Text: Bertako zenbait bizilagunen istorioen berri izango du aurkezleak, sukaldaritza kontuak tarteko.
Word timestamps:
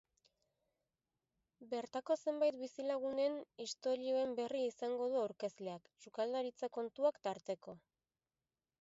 Bertako 1.73 2.17
zenbait 2.23 2.57
bizilagunen 2.63 3.37
istorioen 3.67 4.35
berri 4.43 4.65
izango 4.71 5.13
du 5.15 5.23
aurkezleak, 5.27 5.89
sukaldaritza 6.07 6.75
kontuak 6.81 7.25
tarteko. 7.31 7.81